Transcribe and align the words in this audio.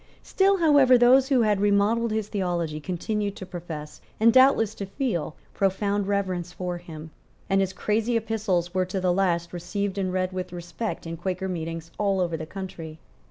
Still, 0.23 0.57
however, 0.57 0.97
those 0.97 1.29
who 1.29 1.43
had 1.43 1.61
remodelled 1.61 2.09
his 2.11 2.27
theology 2.27 2.79
continued 2.79 3.35
to 3.35 3.45
profess, 3.45 4.01
and 4.19 4.33
doubtless 4.33 4.73
to 4.73 4.87
feel, 4.87 5.35
profound 5.53 6.07
reverence 6.07 6.51
for 6.51 6.79
him; 6.79 7.11
and 7.47 7.61
his 7.61 7.71
crazy 7.71 8.17
epistles 8.17 8.73
were 8.73 8.85
to 8.85 8.99
the 8.99 9.13
last 9.13 9.53
received 9.53 9.99
and 9.99 10.11
read 10.11 10.33
with 10.33 10.51
respect 10.53 11.05
in 11.05 11.17
Quaker 11.17 11.47
meetings 11.47 11.91
all 11.99 12.19
over 12.19 12.35
the 12.35 12.47
country. 12.47 12.97